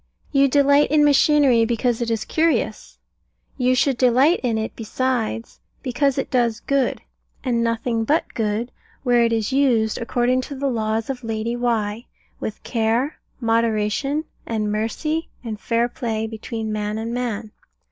You 0.31 0.47
delight 0.47 0.89
in 0.89 1.05
machinery 1.05 1.63
because 1.63 2.01
it 2.01 2.09
is 2.09 2.25
curious: 2.25 2.97
you 3.55 3.75
should 3.75 3.99
delight 3.99 4.39
in 4.41 4.57
it 4.57 4.75
besides 4.75 5.59
because 5.83 6.17
it 6.17 6.31
does 6.31 6.59
good, 6.59 7.01
and 7.43 7.63
nothing 7.63 8.03
but 8.03 8.25
good, 8.33 8.71
where 9.03 9.23
it 9.23 9.31
is 9.31 9.53
used, 9.53 9.99
according 9.99 10.41
to 10.41 10.55
the 10.55 10.69
laws 10.71 11.11
of 11.11 11.23
Lady 11.23 11.55
Why, 11.55 12.07
with 12.39 12.63
care, 12.63 13.19
moderation, 13.39 14.23
and 14.47 14.71
mercy, 14.71 15.29
and 15.43 15.59
fair 15.59 15.87
play 15.87 16.25
between 16.25 16.73
man 16.73 16.97
and 16.97 17.13
man. 17.13 17.51